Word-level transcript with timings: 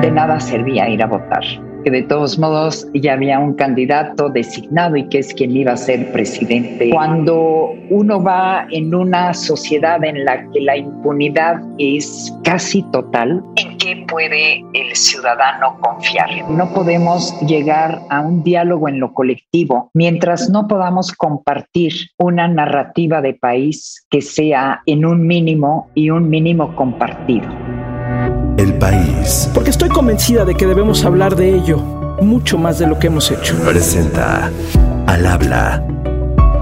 de 0.00 0.10
nada 0.10 0.38
servía 0.40 0.88
ir 0.88 1.02
a 1.02 1.06
votar 1.06 1.44
que 1.86 1.92
de 1.92 2.02
todos 2.02 2.36
modos 2.36 2.88
ya 2.94 3.12
había 3.12 3.38
un 3.38 3.54
candidato 3.54 4.28
designado 4.28 4.96
y 4.96 5.08
que 5.08 5.20
es 5.20 5.32
quien 5.32 5.56
iba 5.56 5.70
a 5.70 5.76
ser 5.76 6.10
presidente. 6.10 6.90
Cuando 6.90 7.74
uno 7.90 8.20
va 8.20 8.66
en 8.72 8.92
una 8.92 9.32
sociedad 9.32 10.02
en 10.02 10.24
la 10.24 10.50
que 10.50 10.62
la 10.62 10.76
impunidad 10.76 11.62
es 11.78 12.36
casi 12.42 12.82
total, 12.90 13.40
¿en 13.54 13.78
qué 13.78 14.04
puede 14.08 14.64
el 14.74 14.96
ciudadano 14.96 15.78
confiar? 15.80 16.28
No 16.50 16.74
podemos 16.74 17.40
llegar 17.42 18.00
a 18.10 18.20
un 18.20 18.42
diálogo 18.42 18.88
en 18.88 18.98
lo 18.98 19.14
colectivo 19.14 19.92
mientras 19.94 20.50
no 20.50 20.66
podamos 20.66 21.12
compartir 21.12 21.92
una 22.18 22.48
narrativa 22.48 23.20
de 23.20 23.34
país 23.34 24.04
que 24.10 24.22
sea 24.22 24.82
en 24.86 25.04
un 25.04 25.24
mínimo 25.24 25.88
y 25.94 26.10
un 26.10 26.28
mínimo 26.28 26.74
compartido. 26.74 27.46
El 28.56 28.74
país. 28.78 29.50
Porque 29.52 29.70
estoy 29.70 29.90
convencida 29.90 30.44
de 30.44 30.54
que 30.54 30.66
debemos 30.66 31.04
hablar 31.04 31.36
de 31.36 31.54
ello 31.54 31.78
mucho 32.22 32.56
más 32.56 32.78
de 32.78 32.86
lo 32.86 32.98
que 32.98 33.08
hemos 33.08 33.30
hecho. 33.30 33.54
Presenta 33.64 34.50
Al 35.06 35.26
habla 35.26 35.86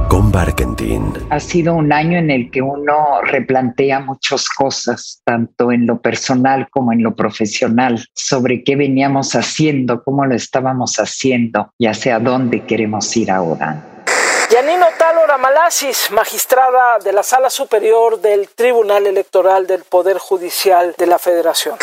con 0.08 0.32
Barkentin. 0.32 1.12
Ha 1.30 1.38
sido 1.38 1.74
un 1.74 1.92
año 1.92 2.18
en 2.18 2.30
el 2.30 2.50
que 2.50 2.62
uno 2.62 3.20
replantea 3.22 4.00
muchas 4.00 4.48
cosas, 4.48 5.22
tanto 5.24 5.70
en 5.70 5.86
lo 5.86 6.00
personal 6.00 6.68
como 6.70 6.92
en 6.92 7.02
lo 7.02 7.14
profesional, 7.14 8.04
sobre 8.12 8.64
qué 8.64 8.76
veníamos 8.76 9.34
haciendo, 9.34 10.02
cómo 10.02 10.26
lo 10.26 10.34
estábamos 10.34 10.96
haciendo 10.96 11.72
y 11.78 11.86
hacia 11.86 12.18
dónde 12.18 12.62
queremos 12.64 13.16
ir 13.16 13.30
ahora. 13.30 13.93
Yanino 14.64 14.86
Talora 14.98 15.36
Malasis, 15.36 16.08
magistrada 16.10 16.98
de 17.04 17.12
la 17.12 17.22
Sala 17.22 17.50
Superior 17.50 18.18
del 18.22 18.48
Tribunal 18.48 19.06
Electoral 19.06 19.66
del 19.66 19.82
Poder 19.82 20.16
Judicial 20.16 20.94
de 20.96 21.06
la 21.06 21.18
Federación. 21.18 21.74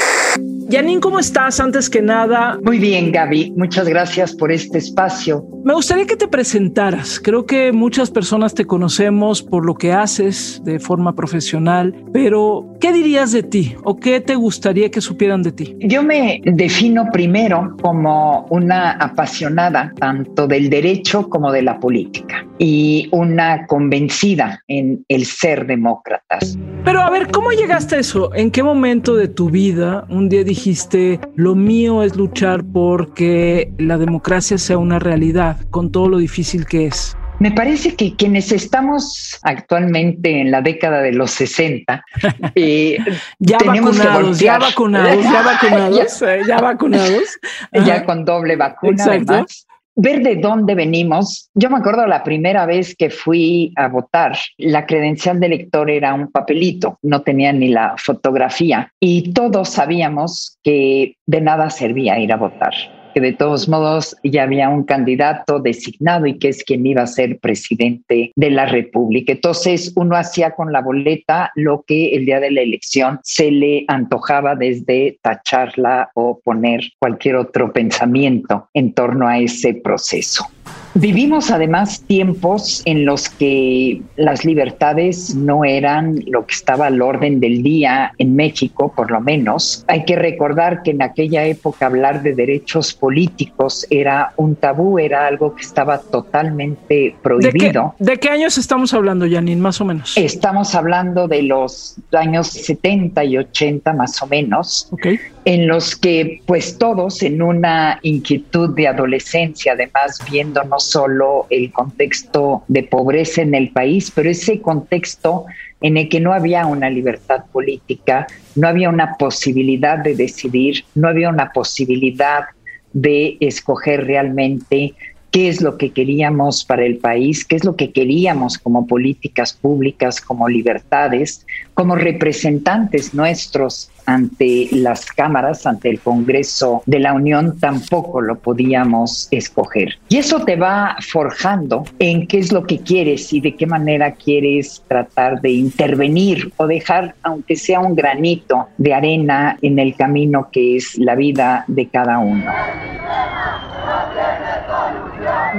Yanin, 0.67 0.99
¿cómo 0.99 1.19
estás? 1.19 1.59
Antes 1.59 1.91
que 1.91 2.01
nada. 2.01 2.57
Muy 2.63 2.79
bien, 2.79 3.11
Gaby. 3.11 3.53
Muchas 3.55 3.87
gracias 3.87 4.33
por 4.33 4.51
este 4.51 4.79
espacio. 4.79 5.45
Me 5.63 5.75
gustaría 5.75 6.07
que 6.07 6.15
te 6.15 6.27
presentaras. 6.27 7.19
Creo 7.19 7.45
que 7.45 7.71
muchas 7.71 8.09
personas 8.09 8.55
te 8.55 8.65
conocemos 8.65 9.43
por 9.43 9.63
lo 9.63 9.75
que 9.75 9.93
haces 9.93 10.59
de 10.63 10.79
forma 10.79 11.13
profesional, 11.13 11.93
pero 12.11 12.65
¿qué 12.79 12.91
dirías 12.91 13.31
de 13.31 13.43
ti 13.43 13.75
o 13.83 13.97
qué 13.97 14.21
te 14.21 14.33
gustaría 14.33 14.89
que 14.89 15.01
supieran 15.01 15.43
de 15.43 15.51
ti? 15.51 15.75
Yo 15.81 16.01
me 16.01 16.41
defino 16.45 17.05
primero 17.13 17.75
como 17.79 18.47
una 18.49 18.93
apasionada 18.93 19.93
tanto 19.99 20.47
del 20.47 20.67
derecho 20.71 21.29
como 21.29 21.51
de 21.51 21.61
la 21.61 21.79
política 21.79 22.43
y 22.63 23.09
una 23.11 23.65
convencida 23.65 24.63
en 24.67 25.03
el 25.09 25.25
ser 25.25 25.65
demócratas. 25.65 26.55
Pero 26.85 27.01
a 27.01 27.09
ver, 27.09 27.31
¿cómo 27.31 27.51
llegaste 27.51 27.95
a 27.95 27.99
eso? 27.99 28.35
¿En 28.35 28.51
qué 28.51 28.61
momento 28.61 29.15
de 29.15 29.27
tu 29.27 29.49
vida 29.49 30.05
un 30.09 30.29
día 30.29 30.43
dijiste, 30.43 31.19
lo 31.35 31.55
mío 31.55 32.03
es 32.03 32.15
luchar 32.15 32.63
porque 32.71 33.73
la 33.79 33.97
democracia 33.97 34.59
sea 34.59 34.77
una 34.77 34.99
realidad, 34.99 35.57
con 35.71 35.91
todo 35.91 36.07
lo 36.07 36.19
difícil 36.19 36.67
que 36.67 36.85
es? 36.85 37.17
Me 37.39 37.51
parece 37.51 37.95
que 37.95 38.15
quienes 38.15 38.51
estamos 38.51 39.39
actualmente 39.41 40.41
en 40.41 40.51
la 40.51 40.61
década 40.61 41.01
de 41.01 41.13
los 41.13 41.31
60, 41.31 42.05
eh, 42.53 42.99
ya, 43.39 43.57
vacunados, 43.65 44.39
ya 44.39 44.59
vacunados, 44.59 45.23
ya 45.23 45.41
vacunados, 45.41 46.19
ya 46.45 46.61
vacunados, 46.61 47.39
ya 47.73 48.05
con 48.05 48.23
doble 48.23 48.55
vacuna, 48.55 49.03
además, 49.05 49.65
ver 49.95 50.21
de 50.21 50.35
dónde 50.37 50.75
venimos. 50.75 51.49
Yo 51.53 51.69
me 51.69 51.77
acuerdo 51.77 52.05
la 52.07 52.23
primera 52.23 52.65
vez 52.65 52.95
que 52.95 53.09
fui 53.09 53.73
a 53.75 53.87
votar, 53.87 54.37
la 54.57 54.85
credencial 54.85 55.39
de 55.39 55.47
elector 55.47 55.89
era 55.89 56.13
un 56.13 56.31
papelito, 56.31 56.97
no 57.01 57.21
tenía 57.21 57.51
ni 57.53 57.69
la 57.69 57.95
fotografía 57.97 58.91
y 58.99 59.33
todos 59.33 59.69
sabíamos 59.69 60.57
que 60.63 61.15
de 61.25 61.41
nada 61.41 61.69
servía 61.69 62.19
ir 62.19 62.31
a 62.31 62.37
votar 62.37 62.73
que 63.13 63.21
de 63.21 63.33
todos 63.33 63.67
modos 63.67 64.15
ya 64.23 64.43
había 64.43 64.69
un 64.69 64.83
candidato 64.83 65.59
designado 65.59 66.25
y 66.25 66.37
que 66.37 66.49
es 66.49 66.63
quien 66.63 66.85
iba 66.85 67.03
a 67.03 67.07
ser 67.07 67.39
presidente 67.39 68.31
de 68.35 68.49
la 68.51 68.65
República. 68.65 69.33
Entonces 69.33 69.93
uno 69.95 70.15
hacía 70.15 70.51
con 70.51 70.71
la 70.71 70.81
boleta 70.81 71.51
lo 71.55 71.83
que 71.83 72.15
el 72.15 72.25
día 72.25 72.39
de 72.39 72.51
la 72.51 72.61
elección 72.61 73.19
se 73.23 73.51
le 73.51 73.85
antojaba 73.87 74.55
desde 74.55 75.17
tacharla 75.21 76.11
o 76.13 76.39
poner 76.43 76.81
cualquier 76.99 77.35
otro 77.35 77.71
pensamiento 77.71 78.69
en 78.73 78.93
torno 78.93 79.27
a 79.27 79.39
ese 79.39 79.73
proceso. 79.73 80.47
Vivimos 80.93 81.51
además 81.51 82.01
tiempos 82.01 82.81
en 82.85 83.05
los 83.05 83.29
que 83.29 84.01
las 84.17 84.43
libertades 84.43 85.35
no 85.35 85.63
eran 85.63 86.21
lo 86.27 86.45
que 86.45 86.53
estaba 86.53 86.87
al 86.87 87.01
orden 87.01 87.39
del 87.39 87.63
día 87.63 88.11
en 88.17 88.35
México, 88.35 88.93
por 88.95 89.09
lo 89.09 89.21
menos. 89.21 89.85
Hay 89.87 90.03
que 90.03 90.15
recordar 90.15 90.83
que 90.83 90.91
en 90.91 91.01
aquella 91.01 91.45
época 91.45 91.85
hablar 91.85 92.21
de 92.21 92.33
derechos 92.33 92.93
políticos 92.93 93.87
era 93.89 94.33
un 94.35 94.55
tabú, 94.55 94.99
era 94.99 95.27
algo 95.27 95.55
que 95.55 95.61
estaba 95.61 95.99
totalmente 95.99 97.15
prohibido. 97.21 97.95
¿De 97.99 98.17
qué, 98.17 98.29
años 98.29 98.57
estamos 98.57 98.93
hablando, 98.93 99.25
Janine, 99.29 99.61
más 99.61 99.79
o 99.79 99.85
menos? 99.85 100.17
Estamos 100.17 100.75
hablando 100.75 101.27
de 101.27 101.43
los 101.43 101.95
años 102.11 102.47
70 102.47 103.23
y 103.23 103.37
80 103.37 103.93
más 103.93 104.21
o 104.21 104.27
menos. 104.27 104.89
Okay 104.91 105.19
en 105.45 105.67
los 105.67 105.95
que 105.95 106.41
pues 106.45 106.77
todos 106.77 107.23
en 107.23 107.41
una 107.41 107.99
inquietud 108.03 108.75
de 108.75 108.87
adolescencia, 108.87 109.73
además 109.73 110.19
viendo 110.29 110.63
no 110.63 110.79
solo 110.79 111.47
el 111.49 111.71
contexto 111.71 112.63
de 112.67 112.83
pobreza 112.83 113.41
en 113.41 113.55
el 113.55 113.69
país, 113.69 114.11
pero 114.13 114.29
ese 114.29 114.61
contexto 114.61 115.45
en 115.81 115.97
el 115.97 116.09
que 116.09 116.19
no 116.19 116.33
había 116.33 116.67
una 116.67 116.89
libertad 116.89 117.45
política, 117.51 118.27
no 118.55 118.67
había 118.67 118.89
una 118.89 119.17
posibilidad 119.17 119.97
de 119.97 120.15
decidir, 120.15 120.85
no 120.93 121.07
había 121.07 121.29
una 121.29 121.51
posibilidad 121.51 122.45
de 122.93 123.37
escoger 123.39 124.05
realmente 124.05 124.93
qué 125.31 125.47
es 125.47 125.61
lo 125.61 125.77
que 125.77 125.91
queríamos 125.91 126.63
para 126.65 126.85
el 126.85 126.97
país, 126.97 127.45
qué 127.45 127.55
es 127.55 127.63
lo 127.63 127.75
que 127.75 127.91
queríamos 127.91 128.57
como 128.57 128.85
políticas 128.85 129.53
públicas, 129.53 130.21
como 130.21 130.47
libertades, 130.47 131.45
como 131.73 131.95
representantes 131.95 133.13
nuestros 133.13 133.89
ante 134.05 134.67
las 134.71 135.05
cámaras, 135.05 135.65
ante 135.65 135.89
el 135.89 135.99
Congreso 135.99 136.83
de 136.85 136.99
la 136.99 137.13
Unión, 137.13 137.59
tampoco 137.59 138.19
lo 138.19 138.39
podíamos 138.39 139.27
escoger. 139.31 139.99
Y 140.09 140.17
eso 140.17 140.43
te 140.43 140.55
va 140.55 140.97
forjando 140.99 141.85
en 141.99 142.27
qué 142.27 142.39
es 142.39 142.51
lo 142.51 142.65
que 142.65 142.79
quieres 142.79 143.31
y 143.31 143.39
de 143.39 143.55
qué 143.55 143.67
manera 143.67 144.13
quieres 144.13 144.83
tratar 144.87 145.39
de 145.41 145.51
intervenir 145.51 146.51
o 146.57 146.67
dejar, 146.67 147.15
aunque 147.23 147.55
sea 147.55 147.79
un 147.79 147.95
granito 147.95 148.67
de 148.77 148.93
arena 148.93 149.57
en 149.61 149.79
el 149.79 149.95
camino 149.95 150.49
que 150.51 150.77
es 150.77 150.97
la 150.97 151.15
vida 151.15 151.63
de 151.67 151.87
cada 151.87 152.19
uno 152.19 152.51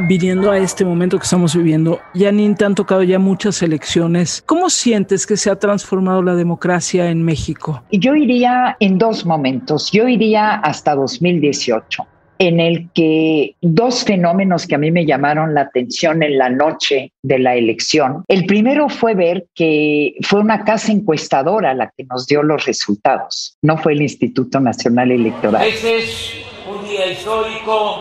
viniendo 0.06 0.50
a 0.50 0.58
este 0.58 0.84
momento 0.84 1.18
que 1.18 1.24
estamos 1.24 1.54
viviendo, 1.54 2.00
Janine, 2.14 2.54
te 2.54 2.64
han 2.64 2.74
tocado 2.74 3.02
ya 3.02 3.18
muchas 3.18 3.62
elecciones. 3.62 4.42
¿Cómo 4.46 4.70
sientes 4.70 5.26
que 5.26 5.36
se 5.36 5.50
ha 5.50 5.56
transformado 5.58 6.22
la 6.22 6.34
democracia 6.34 7.10
en 7.10 7.22
México? 7.22 7.82
Yo 7.90 8.14
iría 8.14 8.76
en 8.80 8.98
dos 8.98 9.24
momentos. 9.24 9.90
Yo 9.92 10.08
iría 10.08 10.54
hasta 10.54 10.94
2018 10.94 12.06
en 12.38 12.58
el 12.58 12.90
que 12.92 13.54
dos 13.60 14.04
fenómenos 14.04 14.66
que 14.66 14.74
a 14.74 14.78
mí 14.78 14.90
me 14.90 15.06
llamaron 15.06 15.54
la 15.54 15.60
atención 15.60 16.24
en 16.24 16.38
la 16.38 16.50
noche 16.50 17.12
de 17.22 17.38
la 17.38 17.54
elección. 17.54 18.24
El 18.26 18.46
primero 18.46 18.88
fue 18.88 19.14
ver 19.14 19.46
que 19.54 20.14
fue 20.22 20.40
una 20.40 20.64
casa 20.64 20.90
encuestadora 20.90 21.72
la 21.72 21.92
que 21.96 22.02
nos 22.04 22.26
dio 22.26 22.42
los 22.42 22.66
resultados, 22.66 23.56
no 23.62 23.78
fue 23.78 23.92
el 23.92 24.02
Instituto 24.02 24.58
Nacional 24.58 25.12
Electoral. 25.12 25.68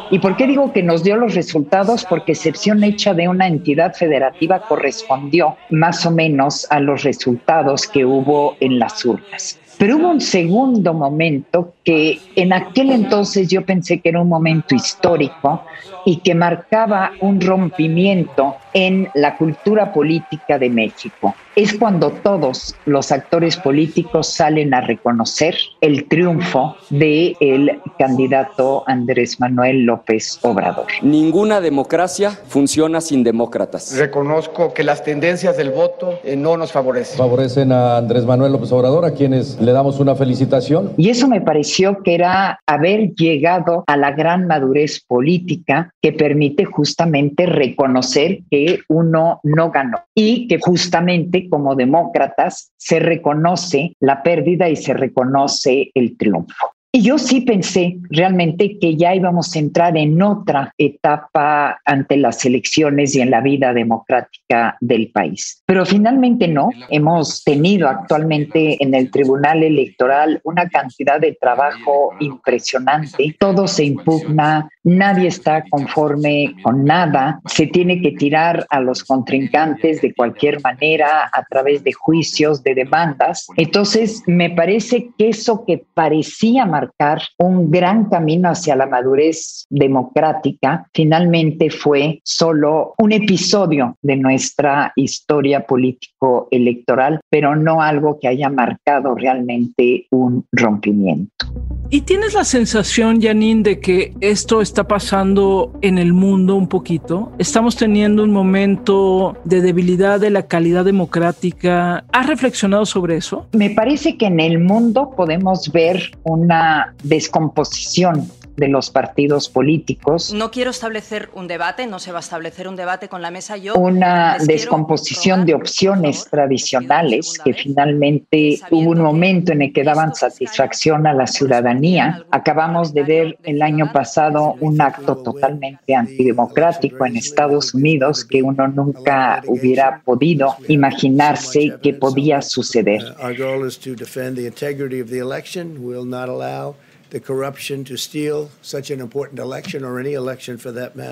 ¿Y 0.10 0.20
por 0.20 0.36
qué 0.36 0.48
digo 0.48 0.74
que 0.74 0.84
nos 0.84 1.04
dio 1.04 1.16
los 1.16 1.36
resultados? 1.36 2.06
Porque 2.06 2.34
excepción 2.34 2.84
hecha 2.84 3.14
de 3.14 3.28
una 3.28 3.48
entidad 3.48 3.94
federativa 3.94 4.62
correspondió 4.68 5.56
más 5.70 6.06
o 6.06 6.12
menos 6.12 6.68
a 6.70 6.80
los 6.80 7.04
resultados 7.04 7.88
que 7.88 8.06
hubo 8.06 8.58
en 8.60 8.80
las 8.80 9.06
urnas. 9.06 9.61
Pero 9.82 9.98
hubo 9.98 10.10
un 10.10 10.22
segundo 10.22 10.94
momento 10.94 11.74
que 11.84 12.20
en 12.36 12.54
aquel 12.54 12.92
entonces 12.92 13.48
yo 13.48 13.66
pensé 13.66 14.00
que 14.00 14.10
era 14.10 14.22
un 14.22 14.30
momento 14.30 14.76
histórico 14.76 15.64
y 16.06 16.18
que 16.18 16.36
marcaba 16.36 17.14
un 17.20 17.42
rompimiento 17.42 18.58
en 18.74 19.10
la 19.16 19.38
cultura 19.38 19.92
política 19.92 20.58
de 20.58 20.70
México. 20.70 21.36
Es 21.56 21.74
cuando 21.74 22.12
todos 22.12 22.76
los 22.86 23.12
actores 23.12 23.58
políticos 23.58 24.28
salen 24.28 24.74
a 24.74 24.80
reconocer 24.80 25.56
el 25.82 26.08
triunfo 26.08 26.78
del 26.90 27.36
el 27.42 27.82
candidato 28.00 28.84
Andrés 28.88 29.40
Manuel 29.40 29.84
López 29.84 30.40
Obrador. 30.44 30.86
Ninguna 31.02 31.60
democracia 31.60 32.32
funciona 32.48 33.02
sin 33.02 33.24
demócratas. 33.24 33.98
Reconozco 33.98 34.74
que 34.74 34.84
las 34.84 35.04
tendencias 35.04 35.58
del 35.58 35.72
voto 35.72 36.20
eh, 36.24 36.38
no 36.38 36.56
nos 36.56 36.72
favorecen. 36.72 37.18
Favorecen 37.18 37.74
a 37.74 37.98
Andrés 37.98 38.26
Manuel 38.26 38.54
López 38.54 38.72
Obrador, 38.72 39.04
a 39.04 39.12
quienes 39.12 39.60
le 39.60 39.71
damos 39.72 40.00
una 40.00 40.16
felicitación. 40.16 40.94
Y 40.98 41.10
eso 41.10 41.28
me 41.28 41.42
pareció 41.42 42.02
que 42.04 42.16
era 42.16 42.60
haber 42.66 43.14
llegado 43.14 43.84
a 43.88 43.98
la 43.98 44.12
gran 44.12 44.48
madurez 44.48 45.04
política 45.06 45.94
que 46.02 46.14
permite 46.14 46.66
justamente 46.66 47.46
reconocer 47.46 48.40
que 48.50 48.82
uno 48.88 49.40
no 49.44 49.72
ganó 49.72 50.00
y 50.16 50.48
que 50.48 50.60
justamente 50.60 51.50
como 51.50 51.76
demócratas 51.76 52.72
se 52.78 53.00
reconoce 53.00 53.96
la 54.00 54.24
pérdida 54.24 54.70
y 54.70 54.76
se 54.76 54.94
reconoce 54.94 55.92
el 55.94 56.18
triunfo. 56.18 56.72
Y 56.94 57.04
yo 57.04 57.18
sí 57.18 57.40
pensé 57.40 58.00
realmente 58.10 58.78
que 58.78 58.98
ya 58.98 59.16
íbamos 59.16 59.56
a 59.56 59.60
entrar 59.60 59.96
en 59.96 60.22
otra 60.22 60.74
etapa 60.78 61.80
ante 61.86 62.18
las 62.18 62.44
elecciones 62.44 63.16
y 63.16 63.22
en 63.22 63.32
la 63.32 63.40
vida 63.40 63.74
democrática 63.74 64.76
del 64.82 65.10
país. 65.10 65.64
Pero 65.66 65.86
finalmente 65.86 66.50
no. 66.50 66.70
Hemos 66.90 67.46
tenido 67.46 67.88
actualmente 67.88 68.76
en 68.84 68.94
el 68.94 69.10
Tribunal 69.10 69.64
Electoral 69.64 70.42
una 70.44 70.68
cantidad 70.68 71.18
de 71.18 71.38
trabajo 71.40 72.12
impresionante. 72.20 73.38
Todo 73.40 73.70
se 73.70 73.86
impugna, 73.86 74.70
nadie 74.84 75.30
está 75.30 75.64
conforme 75.70 76.54
con 76.62 76.84
nada. 76.84 77.40
Se 77.46 77.68
tiene 77.68 78.02
que 78.02 78.12
tirar 78.12 78.66
a 78.70 78.82
los 78.82 79.06
contrincantes 79.06 80.02
de 80.02 80.14
cualquier 80.14 80.62
manera 80.62 81.30
a 81.32 81.46
través 81.46 81.86
de 81.86 81.94
juicios, 81.94 82.62
de 82.64 82.76
demandas. 82.76 83.48
Entonces, 83.56 84.24
me 84.28 84.50
parece 84.50 85.10
que 85.18 85.30
eso 85.30 85.64
que 85.66 85.86
parecía 85.94 86.66
marcar 86.82 87.22
un 87.38 87.70
gran 87.70 88.10
camino 88.10 88.50
hacia 88.50 88.76
la 88.76 88.88
madurez 88.88 89.66
democrática, 89.70 90.88
finalmente 90.94 91.70
fue 91.70 92.20
solo 92.24 92.96
un 92.98 93.12
episodio 93.12 93.98
de 94.02 94.16
nuestra 94.16 94.92
historia 94.96 95.66
político-electoral, 95.66 97.20
pero 97.30 97.56
no 97.56 97.82
algo 97.82 98.18
que 98.20 98.28
haya 98.28 98.50
marcado 98.50 99.16
realmente 99.16 100.08
un 100.12 100.46
rompimiento. 100.52 101.46
¿Y 101.94 102.02
tienes 102.04 102.34
la 102.34 102.46
sensación, 102.46 103.22
Janine, 103.22 103.64
de 103.64 103.82
que 103.82 104.14
esto 104.22 104.62
está 104.62 104.88
pasando 104.88 105.74
en 105.82 105.98
el 105.98 106.14
mundo 106.14 106.56
un 106.56 106.70
poquito? 106.70 107.34
Estamos 107.38 107.76
teniendo 107.76 108.24
un 108.24 108.32
momento 108.32 109.36
de 109.44 109.60
debilidad 109.60 110.18
de 110.18 110.30
la 110.30 110.44
calidad 110.44 110.86
democrática. 110.86 112.06
¿Has 112.14 112.28
reflexionado 112.28 112.86
sobre 112.86 113.18
eso? 113.18 113.46
Me 113.52 113.72
parece 113.72 114.16
que 114.16 114.28
en 114.28 114.40
el 114.40 114.60
mundo 114.60 115.12
podemos 115.18 115.70
ver 115.74 116.18
una 116.24 116.96
descomposición 117.04 118.26
de 118.56 118.68
los 118.68 118.90
partidos 118.90 119.50
políticos. 119.50 120.34
No 120.34 120.52
quiero 120.52 120.72
establecer 120.72 121.30
un 121.34 121.48
debate, 121.48 121.88
no 121.88 122.00
se 122.00 122.12
va 122.12 122.20
a 122.20 122.22
establecer 122.22 122.68
un 122.68 122.76
debate 122.76 123.08
con 123.08 123.22
la 123.22 123.32
mesa. 123.32 123.58
Yo 123.58 123.76
una 123.76 124.38
descomposición 124.40 125.46
de 125.46 125.54
opciones 125.54 126.26
tradicionales 126.30 127.40
que 127.44 127.54
finalmente 127.54 128.60
hubo 128.70 128.92
un 128.92 129.02
momento 129.02 129.52
en 129.52 129.64
el 129.64 129.74
que 129.74 129.84
daban 129.84 130.16
satisfacción 130.16 131.08
a 131.08 131.14
la 131.14 131.28
ciudadanía. 131.28 132.26
Acabamos 132.32 132.94
de 132.94 133.04
ver 133.04 133.38
el 133.44 133.62
año 133.62 133.92
pasado 133.92 134.56
un 134.60 134.82
acto 134.82 135.18
totalmente 135.18 135.96
antidemocrático 135.96 137.06
en 137.06 137.18
Estados 137.18 137.74
Unidos 137.74 138.26
que 138.26 138.42
uno 138.42 138.68
nunca 138.68 139.42
hubiera 139.48 140.02
podido 140.04 140.56
imaginarse 140.68 141.74
que 141.82 141.94
podía 141.94 142.42
suceder. 142.42 143.02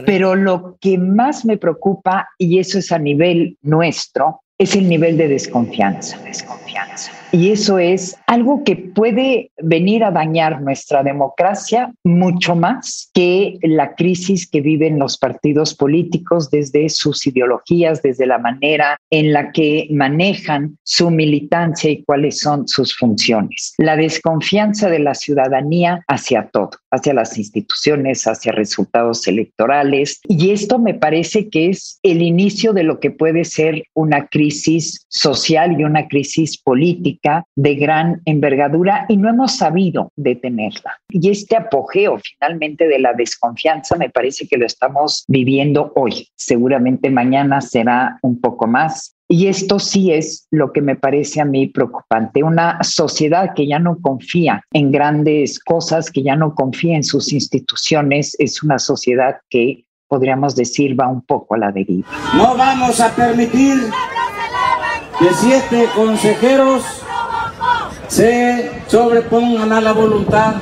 Pero 0.05 0.35
lo 0.35 0.77
que 0.79 0.97
más 0.97 1.43
me 1.45 1.57
preocupa, 1.57 2.29
y 2.37 2.59
eso 2.59 2.79
es 2.79 2.91
a 2.91 2.99
nivel 2.99 3.57
nuestro, 3.61 4.43
es 4.57 4.75
el 4.75 4.87
nivel 4.87 5.17
de 5.17 5.27
desconfianza. 5.27 6.17
desconfianza. 6.19 7.11
Y 7.31 7.51
eso 7.51 7.77
es 7.77 8.17
algo 8.25 8.63
que 8.63 8.75
puede 8.75 9.51
venir 9.61 10.03
a 10.03 10.11
dañar 10.11 10.61
nuestra 10.61 11.03
democracia 11.03 11.93
mucho 12.03 12.55
más 12.55 13.11
que 13.13 13.57
la 13.61 13.93
crisis 13.93 14.49
que 14.49 14.61
viven 14.61 14.97
los 14.97 15.17
partidos 15.17 15.75
políticos 15.75 16.49
desde 16.49 16.89
sus 16.89 17.27
ideologías, 17.27 18.01
desde 18.01 18.25
la 18.25 18.39
manera 18.39 18.97
en 19.11 19.31
la 19.33 19.51
que 19.51 19.87
manejan 19.91 20.77
su 20.83 21.11
militancia 21.11 21.91
y 21.91 22.03
cuáles 22.03 22.39
son 22.39 22.67
sus 22.67 22.97
funciones. 22.97 23.75
La 23.77 23.95
desconfianza 23.95 24.89
de 24.89 24.99
la 24.99 25.13
ciudadanía 25.13 26.03
hacia 26.07 26.49
todo, 26.49 26.71
hacia 26.89 27.13
las 27.13 27.37
instituciones, 27.37 28.25
hacia 28.25 28.53
resultados 28.53 29.27
electorales. 29.27 30.19
Y 30.27 30.49
esto 30.49 30.79
me 30.79 30.95
parece 30.95 31.49
que 31.49 31.69
es 31.69 31.99
el 32.01 32.23
inicio 32.23 32.73
de 32.73 32.83
lo 32.83 32.99
que 32.99 33.11
puede 33.11 33.45
ser 33.45 33.83
una 33.93 34.27
crisis 34.27 35.05
social 35.09 35.79
y 35.79 35.83
una 35.83 36.07
crisis 36.07 36.57
política 36.57 37.18
de 37.55 37.75
gran 37.75 38.21
envergadura 38.25 39.05
y 39.09 39.17
no 39.17 39.29
hemos 39.29 39.57
sabido 39.57 40.11
detenerla. 40.15 40.95
Y 41.09 41.29
este 41.29 41.55
apogeo 41.55 42.19
finalmente 42.19 42.87
de 42.87 42.99
la 42.99 43.13
desconfianza 43.13 43.95
me 43.95 44.09
parece 44.09 44.47
que 44.47 44.57
lo 44.57 44.65
estamos 44.65 45.25
viviendo 45.27 45.91
hoy. 45.95 46.27
Seguramente 46.35 47.09
mañana 47.09 47.61
será 47.61 48.19
un 48.21 48.39
poco 48.39 48.67
más. 48.67 49.15
Y 49.31 49.45
esto 49.45 49.77
sí 49.77 50.11
es 50.11 50.47
lo 50.49 50.73
que 50.73 50.81
me 50.81 50.95
parece 50.95 51.39
a 51.39 51.45
mí 51.45 51.67
preocupante. 51.67 52.41
Una 52.41 52.81
sociedad 52.81 53.53
que 53.55 53.67
ya 53.67 53.77
no 53.77 53.99
confía 53.99 54.63
en 54.73 54.91
grandes 54.91 55.59
cosas, 55.59 56.09
que 56.09 56.23
ya 56.23 56.35
no 56.35 56.55
confía 56.55 56.95
en 56.95 57.03
sus 57.03 57.31
instituciones, 57.31 58.35
es 58.39 58.63
una 58.63 58.79
sociedad 58.79 59.35
que 59.49 59.85
podríamos 60.07 60.55
decir 60.55 60.99
va 60.99 61.07
un 61.07 61.21
poco 61.21 61.53
a 61.53 61.59
la 61.59 61.71
deriva. 61.71 62.07
No 62.35 62.57
vamos 62.57 62.99
a 62.99 63.15
permitir 63.15 63.77
que 65.19 65.27
siete 65.35 65.85
consejeros 65.95 67.03
se 68.09 68.71
sobrepongan 68.87 69.71
a 69.71 69.79
la 69.79 69.93
voluntad 69.93 70.55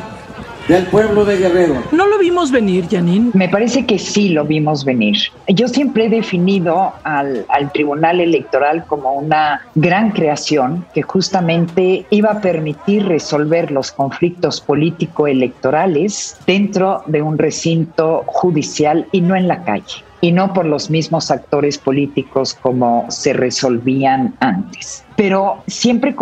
del 0.67 0.85
pueblo 0.87 1.23
de 1.23 1.37
Guerrero. 1.37 1.81
¿No 1.93 2.07
lo 2.07 2.19
vimos 2.19 2.51
venir, 2.51 2.87
Janine? 2.91 3.31
Me 3.33 3.47
parece 3.47 3.85
que 3.85 3.97
sí 3.97 4.29
lo 4.29 4.43
vimos 4.43 4.83
venir. 4.83 5.15
Yo 5.47 5.69
siempre 5.69 6.05
he 6.05 6.09
definido 6.09 6.91
al, 7.03 7.45
al, 7.47 7.71
Tribunal 7.71 8.19
Electoral 8.19 8.85
como 8.85 9.13
una 9.13 9.61
gran 9.75 10.11
creación 10.11 10.85
que 10.93 11.03
justamente 11.03 12.05
iba 12.09 12.31
a 12.31 12.41
permitir 12.41 13.05
resolver 13.05 13.71
los 13.71 13.93
conflictos 13.93 14.59
político-electorales 14.59 16.37
dentro 16.45 17.01
de 17.07 17.21
un 17.21 17.37
recinto 17.37 18.23
judicial 18.25 19.07
y 19.13 19.21
no 19.21 19.37
en 19.37 19.47
la 19.47 19.63
calle 19.63 20.03
y 20.21 20.31
no 20.31 20.53
por 20.53 20.65
los 20.65 20.89
mismos 20.89 21.29
actores 21.31 21.77
políticos 21.77 22.53
como 22.53 23.05
se 23.09 23.33
resolvían 23.33 24.35
antes. 24.39 25.05
Pero 25.15 25.63
siempre 25.67 26.11
he 26.11 26.15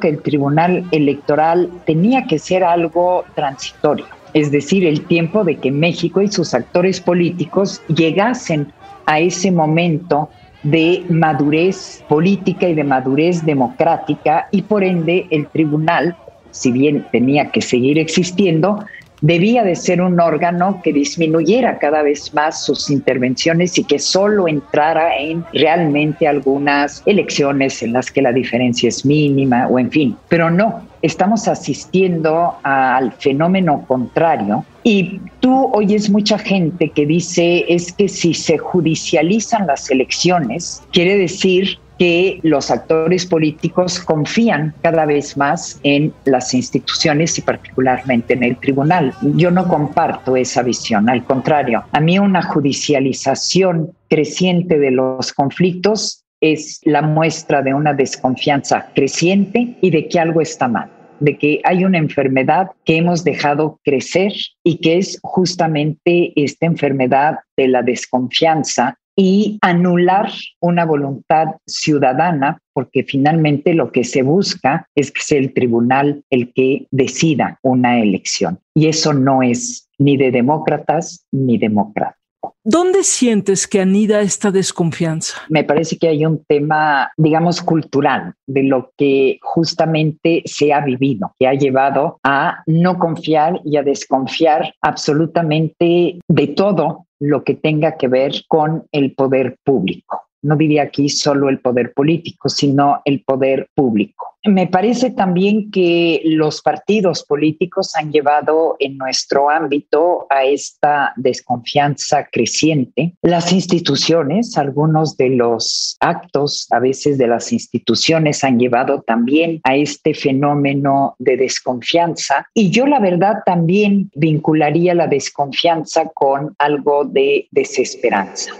que 0.00 0.08
el 0.08 0.22
Tribunal 0.22 0.84
Electoral 0.92 1.70
tenía 1.86 2.26
que 2.26 2.38
ser 2.38 2.64
algo 2.64 3.24
transitorio, 3.34 4.06
es 4.32 4.50
decir, 4.50 4.86
el 4.86 5.02
tiempo 5.06 5.44
de 5.44 5.56
que 5.56 5.70
México 5.70 6.22
y 6.22 6.28
sus 6.28 6.54
actores 6.54 7.00
políticos 7.00 7.82
llegasen 7.88 8.72
a 9.06 9.18
ese 9.18 9.50
momento 9.50 10.28
de 10.62 11.04
madurez 11.08 12.04
política 12.08 12.68
y 12.68 12.74
de 12.74 12.84
madurez 12.84 13.44
democrática 13.44 14.46
y 14.52 14.62
por 14.62 14.84
ende 14.84 15.26
el 15.30 15.48
tribunal, 15.48 16.16
si 16.52 16.70
bien 16.70 17.06
tenía 17.10 17.50
que 17.50 17.60
seguir 17.60 17.98
existiendo, 17.98 18.84
debía 19.22 19.62
de 19.62 19.76
ser 19.76 20.02
un 20.02 20.20
órgano 20.20 20.80
que 20.82 20.92
disminuyera 20.92 21.78
cada 21.78 22.02
vez 22.02 22.34
más 22.34 22.64
sus 22.64 22.90
intervenciones 22.90 23.78
y 23.78 23.84
que 23.84 23.98
solo 23.98 24.48
entrara 24.48 25.16
en 25.16 25.44
realmente 25.54 26.26
algunas 26.26 27.02
elecciones 27.06 27.82
en 27.82 27.94
las 27.94 28.10
que 28.10 28.20
la 28.20 28.32
diferencia 28.32 28.88
es 28.88 29.06
mínima 29.06 29.68
o 29.68 29.78
en 29.78 29.90
fin, 29.90 30.16
pero 30.28 30.50
no, 30.50 30.82
estamos 31.02 31.46
asistiendo 31.48 32.54
al 32.64 33.12
fenómeno 33.12 33.84
contrario 33.86 34.64
y 34.84 35.20
tú 35.40 35.70
oyes 35.72 36.10
mucha 36.10 36.38
gente 36.38 36.90
que 36.90 37.06
dice 37.06 37.64
es 37.68 37.92
que 37.92 38.08
si 38.08 38.34
se 38.34 38.58
judicializan 38.58 39.66
las 39.66 39.90
elecciones, 39.90 40.82
quiere 40.92 41.16
decir 41.16 41.78
que 41.98 42.40
los 42.42 42.70
actores 42.70 43.26
políticos 43.26 44.00
confían 44.00 44.74
cada 44.82 45.06
vez 45.06 45.36
más 45.36 45.80
en 45.82 46.12
las 46.24 46.54
instituciones 46.54 47.38
y 47.38 47.42
particularmente 47.42 48.34
en 48.34 48.42
el 48.42 48.56
tribunal. 48.56 49.14
Yo 49.36 49.50
no 49.50 49.68
comparto 49.68 50.36
esa 50.36 50.62
visión, 50.62 51.08
al 51.08 51.24
contrario, 51.24 51.84
a 51.92 52.00
mí 52.00 52.18
una 52.18 52.42
judicialización 52.42 53.92
creciente 54.08 54.78
de 54.78 54.90
los 54.90 55.32
conflictos 55.32 56.24
es 56.40 56.80
la 56.82 57.02
muestra 57.02 57.62
de 57.62 57.72
una 57.72 57.94
desconfianza 57.94 58.88
creciente 58.94 59.76
y 59.80 59.90
de 59.90 60.08
que 60.08 60.18
algo 60.18 60.40
está 60.40 60.68
mal 60.68 60.90
de 61.22 61.38
que 61.38 61.60
hay 61.62 61.84
una 61.84 61.98
enfermedad 61.98 62.70
que 62.84 62.96
hemos 62.96 63.22
dejado 63.22 63.78
crecer 63.84 64.32
y 64.64 64.78
que 64.78 64.98
es 64.98 65.20
justamente 65.22 66.32
esta 66.34 66.66
enfermedad 66.66 67.38
de 67.56 67.68
la 67.68 67.82
desconfianza 67.82 68.98
y 69.16 69.58
anular 69.60 70.30
una 70.60 70.84
voluntad 70.84 71.48
ciudadana, 71.66 72.58
porque 72.72 73.04
finalmente 73.04 73.74
lo 73.74 73.92
que 73.92 74.04
se 74.04 74.22
busca 74.22 74.86
es 74.94 75.10
que 75.10 75.22
sea 75.22 75.38
el 75.38 75.52
tribunal 75.52 76.22
el 76.30 76.52
que 76.52 76.86
decida 76.90 77.58
una 77.62 78.00
elección. 78.00 78.58
Y 78.74 78.86
eso 78.86 79.12
no 79.12 79.42
es 79.42 79.88
ni 79.98 80.16
de 80.16 80.30
demócratas 80.30 81.26
ni 81.30 81.58
demócratas. 81.58 82.22
¿Dónde 82.64 83.02
sientes 83.02 83.66
que 83.66 83.80
anida 83.80 84.20
esta 84.20 84.52
desconfianza? 84.52 85.38
Me 85.48 85.64
parece 85.64 85.98
que 85.98 86.08
hay 86.08 86.24
un 86.24 86.44
tema, 86.44 87.10
digamos, 87.16 87.60
cultural 87.60 88.34
de 88.46 88.62
lo 88.62 88.92
que 88.96 89.38
justamente 89.42 90.42
se 90.44 90.72
ha 90.72 90.80
vivido, 90.80 91.34
que 91.38 91.48
ha 91.48 91.54
llevado 91.54 92.20
a 92.22 92.62
no 92.66 92.98
confiar 92.98 93.60
y 93.64 93.76
a 93.76 93.82
desconfiar 93.82 94.74
absolutamente 94.80 96.18
de 96.28 96.46
todo 96.48 97.06
lo 97.22 97.44
que 97.44 97.54
tenga 97.54 97.96
que 97.96 98.08
ver 98.08 98.32
con 98.48 98.88
el 98.90 99.14
poder 99.14 99.56
público. 99.62 100.22
No 100.42 100.56
diría 100.56 100.82
aquí 100.82 101.08
solo 101.08 101.48
el 101.48 101.60
poder 101.60 101.92
político, 101.92 102.48
sino 102.48 103.00
el 103.04 103.22
poder 103.22 103.68
público. 103.74 104.32
Me 104.44 104.66
parece 104.66 105.10
también 105.10 105.70
que 105.70 106.20
los 106.24 106.62
partidos 106.62 107.22
políticos 107.22 107.94
han 107.94 108.10
llevado 108.10 108.74
en 108.80 108.98
nuestro 108.98 109.48
ámbito 109.48 110.26
a 110.30 110.42
esta 110.42 111.12
desconfianza 111.14 112.26
creciente. 112.26 113.14
Las 113.22 113.52
instituciones, 113.52 114.58
algunos 114.58 115.16
de 115.16 115.30
los 115.30 115.96
actos 116.00 116.66
a 116.72 116.80
veces 116.80 117.18
de 117.18 117.28
las 117.28 117.52
instituciones 117.52 118.42
han 118.42 118.58
llevado 118.58 119.02
también 119.02 119.60
a 119.62 119.76
este 119.76 120.12
fenómeno 120.12 121.14
de 121.20 121.36
desconfianza. 121.36 122.44
Y 122.52 122.70
yo 122.70 122.86
la 122.86 122.98
verdad 122.98 123.36
también 123.46 124.10
vincularía 124.16 124.92
la 124.94 125.06
desconfianza 125.06 126.06
con 126.12 126.56
algo 126.58 127.04
de 127.04 127.46
desesperanza 127.52 128.52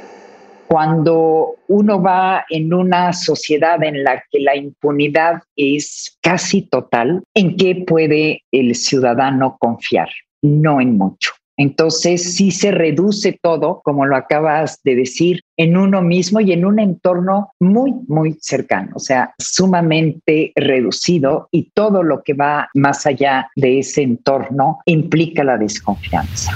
cuando 0.73 1.57
uno 1.69 2.01
va 2.01 2.47
en 2.49 2.73
una 2.73 3.13
sociedad 3.13 3.85
en 3.85 4.03
la 4.05 4.25
que 4.31 4.41
la 4.41 4.57
impunidad 4.57 5.43
es 5.55 6.17
casi 6.23 6.63
total, 6.63 7.23
¿en 7.35 7.59
qué 7.59 7.85
puede 7.87 8.43
el 8.51 8.75
ciudadano 8.75 9.59
confiar? 9.61 10.09
No 10.41 10.81
en 10.81 10.97
mucho. 10.97 11.33
Entonces, 11.59 12.37
sí 12.37 12.51
se 12.51 12.71
reduce 12.71 13.39
todo, 13.43 13.83
como 13.85 14.07
lo 14.07 14.17
acabas 14.17 14.81
de 14.83 14.97
decir, 14.97 15.43
en 15.59 15.77
uno 15.77 16.01
mismo 16.01 16.41
y 16.41 16.53
en 16.53 16.65
un 16.65 16.79
entorno 16.79 17.51
muy, 17.61 17.93
muy 18.09 18.39
cercano, 18.41 18.93
o 18.95 18.99
sea, 18.99 19.35
sumamente 19.39 20.53
reducido 20.57 21.49
y 21.51 21.71
todo 21.75 22.03
lo 22.03 22.23
que 22.23 22.33
va 22.33 22.71
más 22.73 23.05
allá 23.05 23.51
de 23.57 23.81
ese 23.81 24.01
entorno 24.01 24.79
implica 24.87 25.45
la 25.45 25.59
desconfianza. 25.59 26.51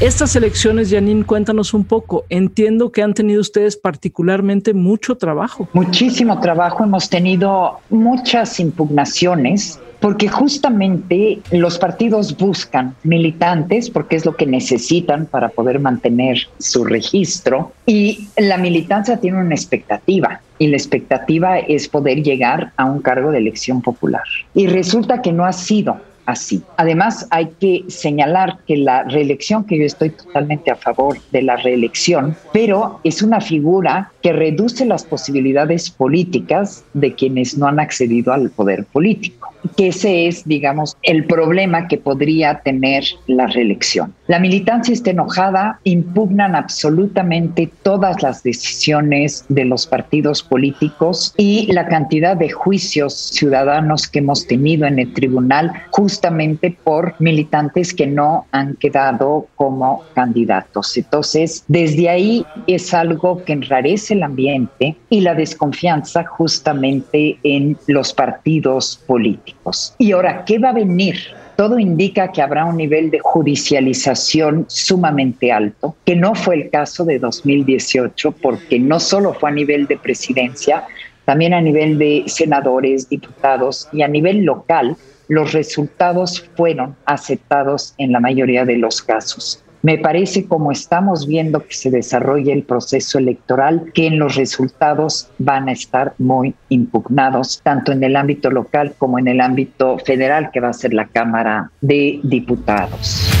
Estas 0.00 0.34
elecciones, 0.34 0.90
Janine, 0.90 1.24
cuéntanos 1.24 1.74
un 1.74 1.84
poco. 1.84 2.24
Entiendo 2.30 2.90
que 2.90 3.02
han 3.02 3.12
tenido 3.12 3.42
ustedes 3.42 3.76
particularmente 3.76 4.72
mucho 4.72 5.16
trabajo. 5.16 5.68
Muchísimo 5.74 6.40
trabajo. 6.40 6.84
Hemos 6.84 7.10
tenido 7.10 7.80
muchas 7.90 8.58
impugnaciones 8.60 9.78
porque 10.00 10.28
justamente 10.28 11.40
los 11.50 11.78
partidos 11.78 12.34
buscan 12.38 12.94
militantes 13.02 13.90
porque 13.90 14.16
es 14.16 14.24
lo 14.24 14.36
que 14.36 14.46
necesitan 14.46 15.26
para 15.26 15.50
poder 15.50 15.78
mantener 15.78 16.38
su 16.58 16.84
registro 16.84 17.72
y 17.84 18.28
la 18.38 18.56
militancia 18.56 19.18
tiene 19.18 19.38
una 19.38 19.54
expectativa 19.54 20.40
y 20.58 20.68
la 20.68 20.78
expectativa 20.78 21.58
es 21.58 21.88
poder 21.88 22.22
llegar 22.22 22.72
a 22.78 22.86
un 22.86 23.02
cargo 23.02 23.30
de 23.30 23.38
elección 23.38 23.82
popular. 23.82 24.24
Y 24.54 24.66
resulta 24.66 25.20
que 25.20 25.32
no 25.32 25.44
ha 25.44 25.52
sido 25.52 25.98
así. 26.30 26.62
Además, 26.76 27.26
hay 27.30 27.50
que 27.60 27.84
señalar 27.88 28.58
que 28.66 28.76
la 28.76 29.04
reelección, 29.04 29.64
que 29.64 29.78
yo 29.78 29.84
estoy 29.84 30.10
totalmente 30.10 30.70
a 30.70 30.76
favor 30.76 31.18
de 31.30 31.42
la 31.42 31.56
reelección, 31.56 32.36
pero 32.52 33.00
es 33.04 33.22
una 33.22 33.40
figura 33.40 34.12
que 34.22 34.32
reduce 34.32 34.84
las 34.84 35.04
posibilidades 35.04 35.90
políticas 35.90 36.84
de 36.94 37.14
quienes 37.14 37.56
no 37.56 37.66
han 37.66 37.80
accedido 37.80 38.32
al 38.32 38.50
poder 38.50 38.84
político 38.84 39.39
que 39.76 39.88
ese 39.88 40.26
es, 40.26 40.46
digamos, 40.46 40.96
el 41.02 41.24
problema 41.24 41.88
que 41.88 41.98
podría 41.98 42.60
tener 42.60 43.04
la 43.26 43.46
reelección. 43.46 44.14
La 44.26 44.38
militancia 44.38 44.92
está 44.92 45.10
enojada, 45.10 45.80
impugnan 45.84 46.54
absolutamente 46.54 47.70
todas 47.82 48.22
las 48.22 48.42
decisiones 48.42 49.44
de 49.48 49.64
los 49.64 49.86
partidos 49.86 50.42
políticos 50.42 51.34
y 51.36 51.70
la 51.72 51.86
cantidad 51.86 52.36
de 52.36 52.50
juicios 52.50 53.14
ciudadanos 53.14 54.06
que 54.08 54.20
hemos 54.20 54.46
tenido 54.46 54.86
en 54.86 54.98
el 54.98 55.12
tribunal 55.12 55.72
justamente 55.90 56.76
por 56.84 57.14
militantes 57.18 57.92
que 57.92 58.06
no 58.06 58.46
han 58.52 58.76
quedado 58.76 59.46
como 59.56 60.04
candidatos. 60.14 60.96
Entonces, 60.96 61.64
desde 61.68 62.08
ahí 62.08 62.46
es 62.66 62.94
algo 62.94 63.42
que 63.44 63.52
enrarece 63.52 64.14
el 64.14 64.22
ambiente 64.22 64.96
y 65.08 65.20
la 65.20 65.34
desconfianza 65.34 66.24
justamente 66.24 67.38
en 67.42 67.76
los 67.86 68.12
partidos 68.12 69.02
políticos. 69.06 69.49
Y 69.98 70.12
ahora, 70.12 70.44
¿qué 70.44 70.58
va 70.58 70.70
a 70.70 70.74
venir? 70.74 71.16
Todo 71.56 71.78
indica 71.78 72.32
que 72.32 72.40
habrá 72.40 72.64
un 72.64 72.76
nivel 72.76 73.10
de 73.10 73.18
judicialización 73.18 74.64
sumamente 74.68 75.52
alto, 75.52 75.96
que 76.04 76.16
no 76.16 76.34
fue 76.34 76.54
el 76.56 76.70
caso 76.70 77.04
de 77.04 77.18
2018, 77.18 78.32
porque 78.32 78.78
no 78.78 78.98
solo 78.98 79.34
fue 79.34 79.50
a 79.50 79.52
nivel 79.52 79.86
de 79.86 79.98
presidencia, 79.98 80.84
también 81.24 81.52
a 81.52 81.60
nivel 81.60 81.98
de 81.98 82.24
senadores, 82.26 83.08
diputados 83.08 83.88
y 83.92 84.02
a 84.02 84.08
nivel 84.08 84.44
local, 84.44 84.96
los 85.28 85.52
resultados 85.52 86.48
fueron 86.56 86.96
aceptados 87.04 87.94
en 87.98 88.10
la 88.10 88.20
mayoría 88.20 88.64
de 88.64 88.78
los 88.78 89.00
casos. 89.02 89.62
Me 89.82 89.98
parece, 89.98 90.46
como 90.46 90.72
estamos 90.72 91.26
viendo 91.26 91.66
que 91.66 91.74
se 91.74 91.90
desarrolla 91.90 92.52
el 92.52 92.64
proceso 92.64 93.18
electoral, 93.18 93.90
que 93.94 94.06
en 94.06 94.18
los 94.18 94.36
resultados 94.36 95.30
van 95.38 95.68
a 95.68 95.72
estar 95.72 96.14
muy 96.18 96.54
impugnados, 96.68 97.60
tanto 97.62 97.92
en 97.92 98.04
el 98.04 98.16
ámbito 98.16 98.50
local 98.50 98.94
como 98.98 99.18
en 99.18 99.28
el 99.28 99.40
ámbito 99.40 99.98
federal, 99.98 100.50
que 100.52 100.60
va 100.60 100.68
a 100.68 100.74
ser 100.74 100.92
la 100.92 101.06
Cámara 101.06 101.70
de 101.80 102.20
Diputados 102.22 103.39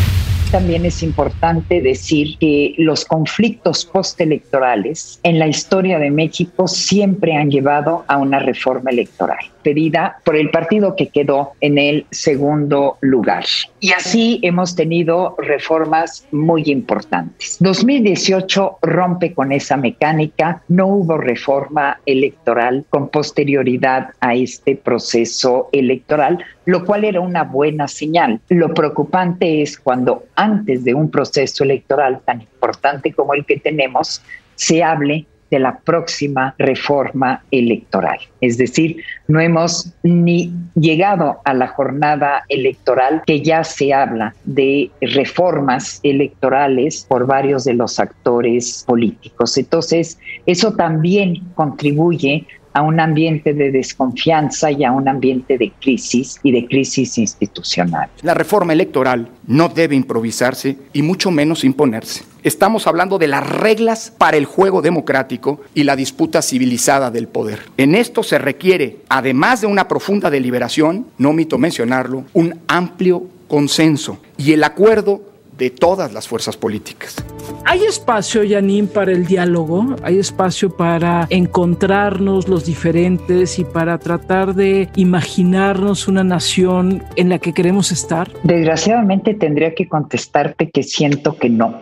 también 0.50 0.84
es 0.84 1.02
importante 1.02 1.80
decir 1.80 2.36
que 2.38 2.74
los 2.78 3.04
conflictos 3.04 3.84
postelectorales 3.84 5.20
en 5.22 5.38
la 5.38 5.46
historia 5.46 5.98
de 5.98 6.10
México 6.10 6.66
siempre 6.66 7.36
han 7.36 7.50
llevado 7.50 8.04
a 8.08 8.16
una 8.18 8.40
reforma 8.40 8.90
electoral 8.90 9.38
pedida 9.62 10.18
por 10.24 10.36
el 10.36 10.50
partido 10.50 10.96
que 10.96 11.08
quedó 11.08 11.52
en 11.60 11.78
el 11.78 12.06
segundo 12.10 12.96
lugar. 13.00 13.44
Y 13.80 13.92
así 13.92 14.40
hemos 14.42 14.74
tenido 14.74 15.34
reformas 15.38 16.26
muy 16.30 16.64
importantes. 16.66 17.56
2018 17.60 18.78
rompe 18.82 19.34
con 19.34 19.52
esa 19.52 19.76
mecánica, 19.76 20.62
no 20.68 20.86
hubo 20.86 21.18
reforma 21.18 22.00
electoral 22.06 22.84
con 22.90 23.08
posterioridad 23.08 24.10
a 24.20 24.34
este 24.34 24.76
proceso 24.76 25.68
electoral, 25.72 26.44
lo 26.64 26.84
cual 26.84 27.04
era 27.04 27.20
una 27.20 27.44
buena 27.44 27.88
señal. 27.88 28.40
Lo 28.48 28.72
preocupante 28.74 29.62
es 29.62 29.78
cuando 29.78 30.24
antes 30.40 30.84
de 30.84 30.94
un 30.94 31.10
proceso 31.10 31.64
electoral 31.64 32.20
tan 32.24 32.40
importante 32.40 33.12
como 33.12 33.34
el 33.34 33.44
que 33.44 33.58
tenemos, 33.58 34.22
se 34.54 34.82
hable 34.82 35.26
de 35.50 35.58
la 35.58 35.78
próxima 35.78 36.54
reforma 36.58 37.42
electoral. 37.50 38.18
Es 38.40 38.56
decir, 38.56 39.02
no 39.28 39.40
hemos 39.40 39.92
ni 40.02 40.52
llegado 40.74 41.40
a 41.44 41.52
la 41.54 41.66
jornada 41.66 42.44
electoral 42.48 43.22
que 43.26 43.42
ya 43.42 43.64
se 43.64 43.92
habla 43.92 44.34
de 44.44 44.90
reformas 45.00 46.00
electorales 46.04 47.04
por 47.08 47.26
varios 47.26 47.64
de 47.64 47.74
los 47.74 47.98
actores 47.98 48.84
políticos. 48.86 49.58
Entonces, 49.58 50.18
eso 50.46 50.74
también 50.74 51.42
contribuye 51.54 52.46
a 52.72 52.82
un 52.82 53.00
ambiente 53.00 53.52
de 53.52 53.70
desconfianza 53.70 54.70
y 54.70 54.84
a 54.84 54.92
un 54.92 55.08
ambiente 55.08 55.58
de 55.58 55.72
crisis 55.80 56.38
y 56.42 56.52
de 56.52 56.66
crisis 56.66 57.18
institucional. 57.18 58.08
La 58.22 58.34
reforma 58.34 58.72
electoral 58.72 59.28
no 59.46 59.68
debe 59.68 59.96
improvisarse 59.96 60.76
y 60.92 61.02
mucho 61.02 61.30
menos 61.30 61.64
imponerse. 61.64 62.24
Estamos 62.42 62.86
hablando 62.86 63.18
de 63.18 63.28
las 63.28 63.46
reglas 63.48 64.12
para 64.16 64.36
el 64.36 64.46
juego 64.46 64.80
democrático 64.82 65.60
y 65.74 65.84
la 65.84 65.96
disputa 65.96 66.42
civilizada 66.42 67.10
del 67.10 67.28
poder. 67.28 67.60
En 67.76 67.94
esto 67.94 68.22
se 68.22 68.38
requiere, 68.38 68.98
además 69.08 69.60
de 69.60 69.66
una 69.66 69.88
profunda 69.88 70.30
deliberación, 70.30 71.06
no 71.18 71.30
omito 71.30 71.58
mencionarlo, 71.58 72.24
un 72.32 72.60
amplio 72.66 73.26
consenso 73.48 74.18
y 74.38 74.52
el 74.52 74.64
acuerdo 74.64 75.22
de 75.58 75.70
todas 75.70 76.12
las 76.12 76.26
fuerzas 76.26 76.56
políticas. 76.56 77.16
¿Hay 77.64 77.84
espacio, 77.84 78.42
Yanin, 78.42 78.88
para 78.88 79.12
el 79.12 79.26
diálogo? 79.26 79.94
¿Hay 80.02 80.18
espacio 80.18 80.76
para 80.76 81.26
encontrarnos 81.30 82.48
los 82.48 82.64
diferentes 82.64 83.58
y 83.58 83.64
para 83.64 83.98
tratar 83.98 84.54
de 84.54 84.88
imaginarnos 84.96 86.08
una 86.08 86.24
nación 86.24 87.02
en 87.16 87.28
la 87.28 87.38
que 87.38 87.52
queremos 87.52 87.92
estar? 87.92 88.28
Desgraciadamente 88.42 89.34
tendría 89.34 89.74
que 89.74 89.88
contestarte 89.88 90.70
que 90.70 90.82
siento 90.82 91.36
que 91.36 91.50
no. 91.50 91.78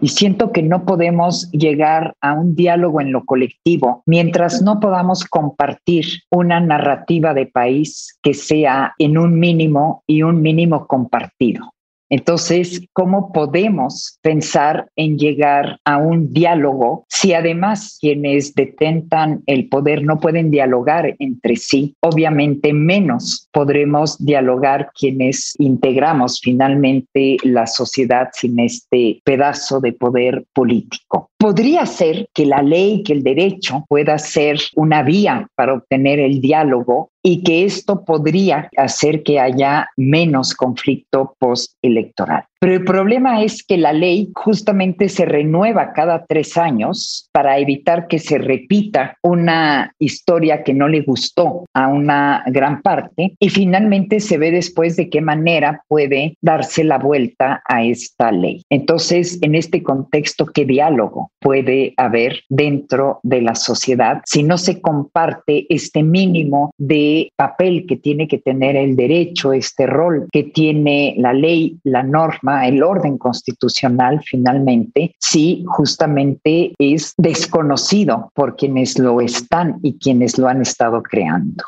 Y 0.00 0.08
siento 0.08 0.52
que 0.52 0.62
no 0.62 0.84
podemos 0.84 1.50
llegar 1.52 2.14
a 2.20 2.34
un 2.34 2.54
diálogo 2.54 3.00
en 3.00 3.12
lo 3.12 3.24
colectivo 3.24 4.02
mientras 4.06 4.60
no 4.62 4.78
podamos 4.78 5.24
compartir 5.24 6.04
una 6.30 6.60
narrativa 6.60 7.32
de 7.32 7.46
país 7.46 8.18
que 8.22 8.34
sea 8.34 8.94
en 8.98 9.16
un 9.16 9.38
mínimo 9.38 10.02
y 10.06 10.22
un 10.22 10.42
mínimo 10.42 10.86
compartido. 10.86 11.75
Entonces, 12.08 12.82
¿cómo 12.92 13.32
podemos 13.32 14.18
pensar 14.22 14.88
en 14.96 15.18
llegar 15.18 15.80
a 15.84 15.96
un 15.96 16.32
diálogo 16.32 17.04
si 17.08 17.32
además 17.34 17.98
quienes 18.00 18.54
detentan 18.54 19.42
el 19.46 19.68
poder 19.68 20.02
no 20.02 20.18
pueden 20.18 20.50
dialogar 20.50 21.16
entre 21.18 21.56
sí? 21.56 21.94
Obviamente 22.00 22.72
menos 22.72 23.48
podremos 23.52 24.24
dialogar 24.24 24.90
quienes 24.98 25.54
integramos 25.58 26.40
finalmente 26.42 27.36
la 27.42 27.66
sociedad 27.66 28.28
sin 28.32 28.60
este 28.60 29.20
pedazo 29.24 29.80
de 29.80 29.92
poder 29.92 30.44
político. 30.52 31.30
Podría 31.38 31.86
ser 31.86 32.28
que 32.32 32.46
la 32.46 32.62
ley, 32.62 33.02
que 33.02 33.12
el 33.12 33.22
derecho 33.22 33.84
pueda 33.88 34.18
ser 34.18 34.58
una 34.74 35.02
vía 35.02 35.48
para 35.54 35.74
obtener 35.74 36.18
el 36.18 36.40
diálogo 36.40 37.10
y 37.26 37.42
que 37.42 37.64
esto 37.64 38.04
podría 38.04 38.70
hacer 38.76 39.24
que 39.24 39.40
haya 39.40 39.90
menos 39.96 40.54
conflicto 40.54 41.34
postelectoral. 41.40 42.44
Pero 42.58 42.74
el 42.74 42.84
problema 42.84 43.42
es 43.42 43.62
que 43.62 43.76
la 43.76 43.92
ley 43.92 44.30
justamente 44.34 45.08
se 45.08 45.26
renueva 45.26 45.92
cada 45.92 46.24
tres 46.24 46.56
años 46.56 47.28
para 47.32 47.58
evitar 47.58 48.08
que 48.08 48.18
se 48.18 48.38
repita 48.38 49.16
una 49.22 49.92
historia 49.98 50.64
que 50.64 50.72
no 50.72 50.88
le 50.88 51.02
gustó 51.02 51.64
a 51.74 51.88
una 51.88 52.42
gran 52.46 52.80
parte 52.80 53.34
y 53.38 53.50
finalmente 53.50 54.20
se 54.20 54.38
ve 54.38 54.50
después 54.50 54.96
de 54.96 55.10
qué 55.10 55.20
manera 55.20 55.82
puede 55.88 56.36
darse 56.40 56.82
la 56.82 56.98
vuelta 56.98 57.62
a 57.68 57.84
esta 57.84 58.32
ley. 58.32 58.62
Entonces, 58.70 59.38
en 59.42 59.54
este 59.54 59.82
contexto, 59.82 60.46
¿qué 60.46 60.64
diálogo 60.64 61.30
puede 61.40 61.92
haber 61.96 62.42
dentro 62.48 63.20
de 63.22 63.42
la 63.42 63.54
sociedad 63.54 64.22
si 64.24 64.42
no 64.42 64.56
se 64.56 64.80
comparte 64.80 65.66
este 65.68 66.02
mínimo 66.02 66.72
de 66.78 67.30
papel 67.36 67.86
que 67.86 67.96
tiene 67.96 68.28
que 68.28 68.38
tener 68.38 68.76
el 68.76 68.96
derecho, 68.96 69.52
este 69.52 69.86
rol 69.86 70.26
que 70.32 70.44
tiene 70.44 71.14
la 71.18 71.32
ley, 71.32 71.78
la 71.84 72.02
norma? 72.02 72.45
El 72.66 72.82
orden 72.82 73.18
constitucional 73.18 74.20
finalmente, 74.24 75.14
si 75.18 75.64
justamente 75.66 76.72
es 76.78 77.14
desconocido 77.16 78.30
por 78.34 78.56
quienes 78.56 78.98
lo 78.98 79.20
están 79.20 79.78
y 79.82 79.98
quienes 79.98 80.38
lo 80.38 80.48
han 80.48 80.62
estado 80.62 81.02
creando. 81.02 81.64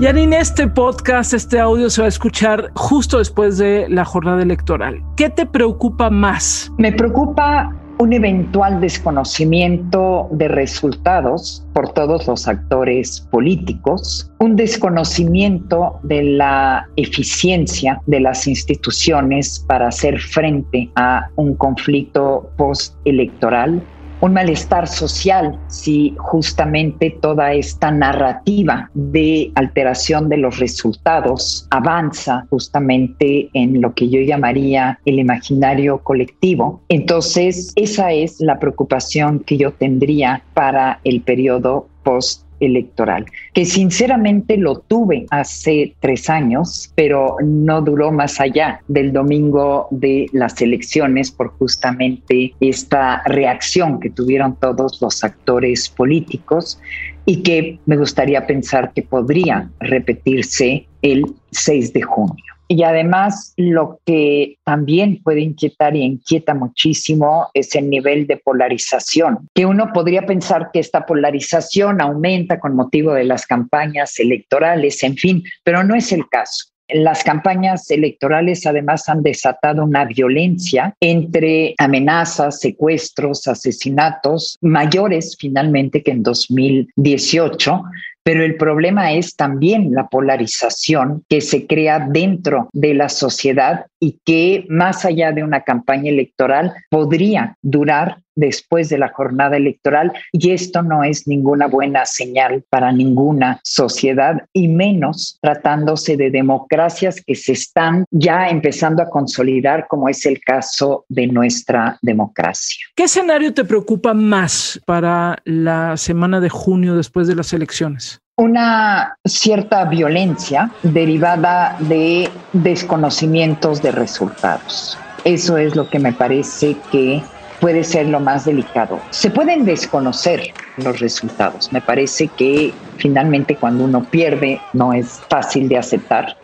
en 0.00 0.32
este 0.32 0.68
podcast, 0.68 1.34
este 1.34 1.58
audio 1.58 1.90
se 1.90 2.02
va 2.02 2.06
a 2.06 2.08
escuchar 2.08 2.70
justo 2.74 3.18
después 3.18 3.58
de 3.58 3.88
la 3.88 4.04
jornada 4.04 4.42
electoral. 4.42 5.02
¿Qué 5.16 5.30
te 5.30 5.46
preocupa 5.46 6.10
más? 6.10 6.70
Me 6.78 6.92
preocupa 6.92 7.74
un 7.98 8.12
eventual 8.12 8.80
desconocimiento 8.80 10.28
de 10.30 10.48
resultados 10.48 11.66
por 11.74 11.92
todos 11.92 12.26
los 12.28 12.46
actores 12.46 13.26
políticos, 13.32 14.30
un 14.38 14.54
desconocimiento 14.54 15.98
de 16.04 16.22
la 16.22 16.88
eficiencia 16.96 18.00
de 18.06 18.20
las 18.20 18.46
instituciones 18.46 19.64
para 19.66 19.88
hacer 19.88 20.20
frente 20.20 20.90
a 20.94 21.28
un 21.36 21.54
conflicto 21.56 22.50
postelectoral 22.56 23.82
un 24.20 24.32
malestar 24.32 24.88
social 24.88 25.58
si 25.68 26.14
justamente 26.18 27.16
toda 27.20 27.52
esta 27.52 27.90
narrativa 27.90 28.90
de 28.94 29.52
alteración 29.54 30.28
de 30.28 30.38
los 30.38 30.58
resultados 30.58 31.66
avanza 31.70 32.46
justamente 32.50 33.50
en 33.54 33.80
lo 33.80 33.94
que 33.94 34.08
yo 34.08 34.20
llamaría 34.20 34.98
el 35.04 35.18
imaginario 35.18 35.98
colectivo. 35.98 36.82
Entonces, 36.88 37.72
esa 37.76 38.12
es 38.12 38.40
la 38.40 38.58
preocupación 38.58 39.40
que 39.40 39.56
yo 39.56 39.72
tendría 39.72 40.42
para 40.54 41.00
el 41.04 41.20
periodo 41.20 41.88
post 42.02 42.47
electoral, 42.60 43.26
que 43.52 43.64
sinceramente 43.64 44.56
lo 44.56 44.78
tuve 44.80 45.26
hace 45.30 45.94
tres 46.00 46.28
años, 46.30 46.92
pero 46.94 47.36
no 47.44 47.82
duró 47.82 48.12
más 48.12 48.40
allá 48.40 48.80
del 48.88 49.12
domingo 49.12 49.88
de 49.90 50.26
las 50.32 50.60
elecciones 50.60 51.30
por 51.30 51.50
justamente 51.58 52.54
esta 52.60 53.22
reacción 53.24 54.00
que 54.00 54.10
tuvieron 54.10 54.56
todos 54.56 55.00
los 55.00 55.24
actores 55.24 55.88
políticos 55.88 56.80
y 57.24 57.42
que 57.42 57.78
me 57.86 57.96
gustaría 57.96 58.46
pensar 58.46 58.92
que 58.94 59.02
podría 59.02 59.70
repetirse 59.80 60.86
el 61.02 61.26
6 61.50 61.92
de 61.92 62.02
junio. 62.02 62.47
Y 62.68 62.82
además 62.82 63.54
lo 63.56 63.98
que 64.04 64.58
también 64.62 65.22
puede 65.22 65.40
inquietar 65.40 65.96
y 65.96 66.02
inquieta 66.02 66.52
muchísimo 66.52 67.48
es 67.54 67.74
el 67.74 67.88
nivel 67.88 68.26
de 68.26 68.36
polarización, 68.36 69.48
que 69.54 69.64
uno 69.64 69.90
podría 69.94 70.26
pensar 70.26 70.70
que 70.70 70.80
esta 70.80 71.06
polarización 71.06 72.02
aumenta 72.02 72.60
con 72.60 72.76
motivo 72.76 73.14
de 73.14 73.24
las 73.24 73.46
campañas 73.46 74.18
electorales, 74.18 75.02
en 75.02 75.16
fin, 75.16 75.42
pero 75.64 75.82
no 75.82 75.94
es 75.94 76.12
el 76.12 76.28
caso. 76.28 76.66
Las 76.90 77.22
campañas 77.22 77.90
electorales 77.90 78.64
además 78.66 79.08
han 79.10 79.22
desatado 79.22 79.84
una 79.84 80.06
violencia 80.06 80.94
entre 81.00 81.74
amenazas, 81.76 82.60
secuestros, 82.60 83.46
asesinatos 83.46 84.56
mayores 84.62 85.36
finalmente 85.38 86.02
que 86.02 86.12
en 86.12 86.22
2018 86.22 87.82
pero 88.28 88.44
el 88.44 88.56
problema 88.56 89.12
es 89.12 89.36
también 89.36 89.94
la 89.94 90.08
polarización 90.08 91.24
que 91.30 91.40
se 91.40 91.66
crea 91.66 91.98
dentro 91.98 92.68
de 92.74 92.92
la 92.92 93.08
sociedad 93.08 93.86
y 93.98 94.18
que 94.22 94.66
más 94.68 95.06
allá 95.06 95.32
de 95.32 95.42
una 95.42 95.62
campaña 95.62 96.10
electoral 96.10 96.74
podría 96.90 97.56
durar 97.62 98.18
después 98.38 98.88
de 98.88 98.98
la 98.98 99.08
jornada 99.08 99.56
electoral 99.56 100.12
y 100.32 100.52
esto 100.52 100.82
no 100.82 101.02
es 101.02 101.26
ninguna 101.26 101.66
buena 101.66 102.06
señal 102.06 102.64
para 102.70 102.92
ninguna 102.92 103.60
sociedad 103.64 104.46
y 104.52 104.68
menos 104.68 105.38
tratándose 105.42 106.16
de 106.16 106.30
democracias 106.30 107.20
que 107.26 107.34
se 107.34 107.52
están 107.52 108.04
ya 108.10 108.48
empezando 108.48 109.02
a 109.02 109.10
consolidar 109.10 109.86
como 109.88 110.08
es 110.08 110.24
el 110.24 110.40
caso 110.40 111.04
de 111.08 111.26
nuestra 111.26 111.98
democracia. 112.00 112.86
¿Qué 112.94 113.04
escenario 113.04 113.52
te 113.52 113.64
preocupa 113.64 114.14
más 114.14 114.80
para 114.86 115.38
la 115.44 115.96
semana 115.96 116.40
de 116.40 116.48
junio 116.48 116.94
después 116.94 117.26
de 117.26 117.34
las 117.34 117.52
elecciones? 117.52 118.20
una 118.38 119.16
cierta 119.24 119.84
violencia 119.86 120.70
derivada 120.84 121.76
de 121.80 122.30
desconocimientos 122.52 123.82
de 123.82 123.90
resultados. 123.90 124.96
Eso 125.24 125.58
es 125.58 125.74
lo 125.74 125.90
que 125.90 125.98
me 125.98 126.12
parece 126.12 126.76
que 126.92 127.20
puede 127.60 127.84
ser 127.84 128.06
lo 128.08 128.20
más 128.20 128.44
delicado. 128.44 129.00
Se 129.10 129.30
pueden 129.30 129.64
desconocer 129.64 130.52
los 130.76 131.00
resultados. 131.00 131.72
Me 131.72 131.80
parece 131.80 132.28
que 132.28 132.72
finalmente 132.96 133.56
cuando 133.56 133.84
uno 133.84 134.04
pierde 134.04 134.60
no 134.72 134.92
es 134.92 135.20
fácil 135.28 135.68
de 135.68 135.78
aceptar. 135.78 136.36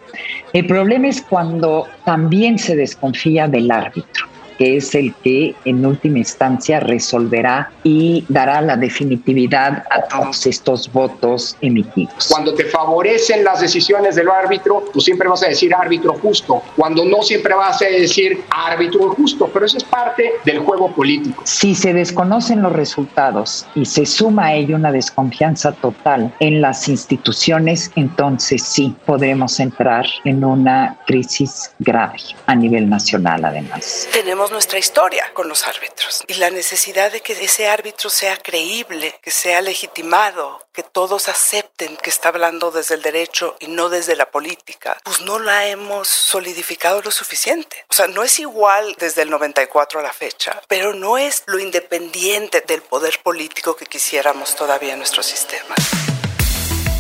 El 0.53 0.67
problema 0.67 1.09
es 1.09 1.23
cuando 1.23 1.87
también 2.05 2.59
se 2.59 2.77
desconfía 2.77 3.49
del 3.49 3.71
árbitro 3.71 4.34
que 4.59 4.77
es 4.77 4.95
el 4.95 5.15
que 5.23 5.55
en 5.65 5.85
última 5.85 6.19
instancia 6.19 6.81
resolverá 6.81 7.71
y 7.83 8.25
dará 8.29 8.61
la 8.61 8.77
definitividad 8.77 9.85
a 9.91 10.03
todos 10.03 10.47
estos 10.47 10.91
votos 10.93 11.57
emitidos. 11.61 12.29
Cuando 12.31 12.55
te 12.55 12.65
favorecen 12.65 13.45
las 13.45 13.61
decisiones 13.61 14.17
del 14.17 14.29
árbitro, 14.29 14.85
tú 14.93 15.01
siempre 15.01 15.29
vas 15.29 15.43
a 15.43 15.49
decir 15.49 15.75
árbitro 15.75 16.15
justo. 16.15 16.63
Cuando 16.77 17.05
no, 17.05 17.23
siempre 17.23 17.55
vas 17.55 17.81
a 17.83 17.87
decir 17.87 18.43
árbitro 18.51 19.07
injusto, 19.07 19.49
pero 19.53 19.67
eso 19.67 19.79
es 19.79 19.85
parte 19.85 20.33
del 20.45 20.59
juego 20.61 20.91
político. 20.93 21.43
Si 21.45 21.75
se 21.75 21.93
desconocen 21.93 22.63
los 22.63 22.73
resultados 22.73 23.67
y 23.75 23.85
se 23.85 24.07
suma 24.07 24.47
a 24.47 24.55
ello 24.55 24.77
una 24.77 24.93
desconfianza 24.93 25.73
total 25.73 26.35
en 26.41 26.61
las 26.61 26.89
instituciones, 26.89 27.91
entonces 27.97 28.63
sí 28.63 28.95
podremos 29.07 29.61
entrar 29.61 30.07
en 30.25 30.45
una 30.45 30.97
crisis 31.07 31.71
grave 31.79 32.19
a 32.47 32.55
nivel 32.55 32.89
nacional 32.89 33.45
además. 33.45 34.09
Tenemos 34.13 34.44
nuestra 34.51 34.79
historia 34.79 35.31
con 35.35 35.49
los 35.49 35.67
árbitros 35.67 36.23
y 36.27 36.35
la 36.35 36.51
necesidad 36.51 37.13
de 37.13 37.21
que 37.21 37.33
ese 37.33 37.69
árbitro 37.69 38.11
sea 38.11 38.37
creíble, 38.37 39.19
que 39.23 39.31
sea 39.31 39.61
legitimado, 39.61 40.67
que 40.73 40.83
todos 40.83 41.29
acepten 41.29 41.97
que 41.97 42.11
está 42.11 42.29
hablando 42.29 42.71
desde 42.71 42.95
el 42.95 43.03
derecho 43.03 43.57
y 43.61 43.69
no 43.69 43.89
desde 43.89 44.17
la 44.17 44.31
política, 44.31 44.99
pues 45.05 45.21
no 45.21 45.39
la 45.39 45.67
hemos 45.67 46.09
solidificado 46.09 47.01
lo 47.03 47.11
suficiente. 47.11 47.85
O 47.89 47.95
sea, 47.95 48.07
no 48.07 48.23
es 48.23 48.39
igual 48.39 48.97
desde 48.99 49.23
el 49.23 49.31
94 49.31 50.01
a 50.01 50.03
la 50.03 50.13
fecha, 50.13 50.61
pero 50.69 50.95
no 50.95 51.19
es 51.19 51.43
lo 51.47 51.59
independiente 51.59 52.63
del 52.63 52.83
poder 52.83 53.21
político 53.23 53.77
que 53.77 53.87
quisiéramos 53.87 54.57
todavía 54.57 54.93
en 54.93 54.99
nuestro 54.99 55.23
sistema. 55.23 55.75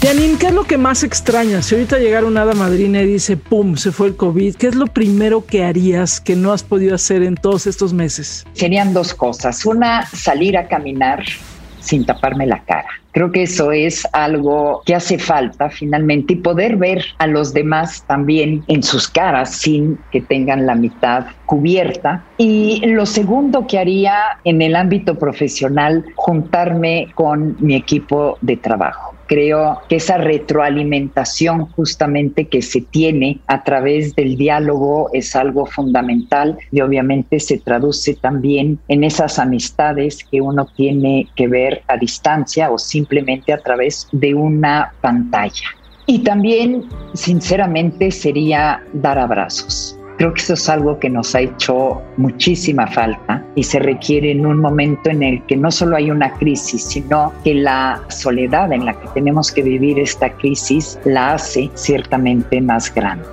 Janine, 0.04 0.36
¿qué 0.36 0.48
es 0.48 0.52
lo 0.52 0.64
que 0.64 0.76
más 0.76 1.02
extrañas? 1.02 1.64
Si 1.64 1.74
ahorita 1.74 1.98
llegara 1.98 2.26
una 2.26 2.42
hada 2.42 2.52
madrina 2.52 3.00
y 3.00 3.06
dice, 3.06 3.38
¡pum!, 3.38 3.76
se 3.76 3.90
fue 3.90 4.08
el 4.08 4.16
COVID, 4.16 4.54
¿qué 4.56 4.66
es 4.66 4.74
lo 4.74 4.86
primero 4.86 5.46
que 5.46 5.64
harías 5.64 6.20
que 6.20 6.36
no 6.36 6.52
has 6.52 6.62
podido 6.62 6.94
hacer 6.94 7.22
en 7.22 7.36
todos 7.36 7.66
estos 7.66 7.94
meses? 7.94 8.46
Serían 8.52 8.92
dos 8.92 9.14
cosas. 9.14 9.64
Una, 9.64 10.04
salir 10.04 10.58
a 10.58 10.68
caminar 10.68 11.24
sin 11.80 12.04
taparme 12.04 12.46
la 12.46 12.62
cara. 12.64 12.88
Creo 13.12 13.32
que 13.32 13.44
eso 13.44 13.72
es 13.72 14.06
algo 14.12 14.82
que 14.84 14.94
hace 14.94 15.18
falta 15.18 15.70
finalmente 15.70 16.34
y 16.34 16.36
poder 16.36 16.76
ver 16.76 17.02
a 17.16 17.26
los 17.26 17.54
demás 17.54 18.04
también 18.06 18.62
en 18.68 18.82
sus 18.82 19.08
caras 19.08 19.56
sin 19.56 19.98
que 20.12 20.20
tengan 20.20 20.66
la 20.66 20.74
mitad 20.74 21.28
cubierta. 21.46 22.22
Y 22.36 22.84
lo 22.84 23.06
segundo 23.06 23.66
que 23.66 23.78
haría 23.78 24.18
en 24.44 24.60
el 24.60 24.76
ámbito 24.76 25.18
profesional, 25.18 26.04
juntarme 26.14 27.08
con 27.14 27.56
mi 27.58 27.74
equipo 27.74 28.36
de 28.42 28.58
trabajo 28.58 29.13
creo 29.26 29.80
que 29.88 29.96
esa 29.96 30.18
retroalimentación 30.18 31.66
justamente 31.72 32.48
que 32.48 32.62
se 32.62 32.80
tiene 32.80 33.40
a 33.46 33.64
través 33.64 34.14
del 34.14 34.36
diálogo 34.36 35.10
es 35.12 35.34
algo 35.36 35.66
fundamental 35.66 36.58
y 36.70 36.80
obviamente 36.80 37.40
se 37.40 37.58
traduce 37.58 38.14
también 38.14 38.78
en 38.88 39.04
esas 39.04 39.38
amistades 39.38 40.24
que 40.30 40.40
uno 40.40 40.66
tiene 40.76 41.28
que 41.36 41.48
ver 41.48 41.82
a 41.88 41.96
distancia 41.96 42.70
o 42.70 42.78
simplemente 42.78 43.52
a 43.52 43.58
través 43.58 44.08
de 44.12 44.34
una 44.34 44.92
pantalla. 45.00 45.68
Y 46.06 46.18
también, 46.18 46.84
sinceramente, 47.14 48.10
sería 48.10 48.82
dar 48.92 49.18
abrazos 49.18 49.98
Creo 50.16 50.32
que 50.32 50.40
eso 50.40 50.54
es 50.54 50.68
algo 50.68 50.98
que 50.98 51.10
nos 51.10 51.34
ha 51.34 51.40
hecho 51.40 52.00
muchísima 52.16 52.86
falta 52.86 53.44
y 53.56 53.64
se 53.64 53.80
requiere 53.80 54.30
en 54.30 54.46
un 54.46 54.60
momento 54.60 55.10
en 55.10 55.22
el 55.22 55.42
que 55.46 55.56
no 55.56 55.70
solo 55.70 55.96
hay 55.96 56.10
una 56.10 56.32
crisis, 56.34 56.84
sino 56.84 57.32
que 57.42 57.54
la 57.54 58.00
soledad 58.08 58.72
en 58.72 58.84
la 58.84 58.94
que 58.94 59.08
tenemos 59.08 59.50
que 59.50 59.62
vivir 59.62 59.98
esta 59.98 60.30
crisis 60.30 60.98
la 61.04 61.34
hace 61.34 61.68
ciertamente 61.74 62.60
más 62.60 62.94
grande. 62.94 63.26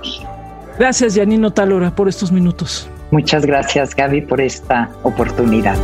Gracias, 0.78 1.14
Janino 1.14 1.52
Talora, 1.52 1.94
por 1.94 2.08
estos 2.08 2.32
minutos. 2.32 2.88
Muchas 3.12 3.46
gracias, 3.46 3.94
Gaby, 3.94 4.22
por 4.22 4.40
esta 4.40 4.90
oportunidad. 5.02 5.76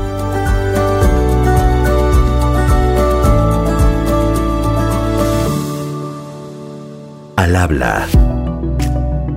Al 7.37 7.55
habla 7.55 8.07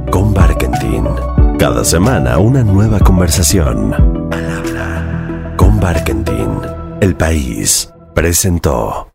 con 0.09 0.33
Barkentin. 0.33 0.80
Cada 1.61 1.85
semana 1.85 2.39
una 2.39 2.63
nueva 2.63 2.99
conversación. 2.99 3.91
Con 5.55 5.79
Barkentin. 5.79 6.57
El 6.99 7.15
país 7.15 7.93
presentó. 8.15 9.10